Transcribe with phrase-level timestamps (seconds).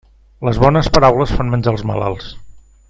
[0.47, 2.35] Les bones paraules fan menjar els malalts.